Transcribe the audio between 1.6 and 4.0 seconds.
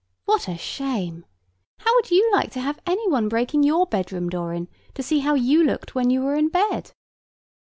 How should you like to have any one breaking your